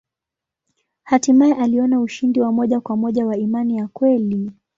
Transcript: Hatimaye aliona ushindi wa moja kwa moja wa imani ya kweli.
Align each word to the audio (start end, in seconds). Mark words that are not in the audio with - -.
Hatimaye 1.03 1.53
aliona 1.55 1.99
ushindi 2.01 2.41
wa 2.41 2.51
moja 2.51 2.79
kwa 2.79 2.97
moja 2.97 3.25
wa 3.25 3.37
imani 3.37 3.77
ya 3.77 3.87
kweli. 3.87 4.51